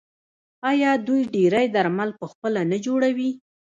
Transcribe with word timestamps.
آیا 0.69 0.91
دوی 1.07 1.21
ډیری 1.33 1.65
درمل 1.75 2.09
پخپله 2.19 2.61
نه 2.71 2.77
جوړوي؟ 2.85 3.31